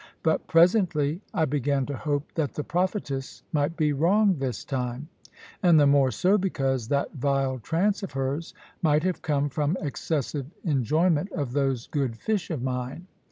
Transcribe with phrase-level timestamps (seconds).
[0.23, 5.09] But presently I began to hope that the prophetess might be wrong this time;
[5.61, 10.47] and the more so because that vile trance of hers might have come from excessive
[10.63, 13.05] enjoyment of those good fish of mine.